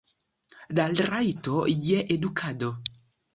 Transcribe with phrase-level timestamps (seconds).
[0.79, 2.73] La rajto je edukado.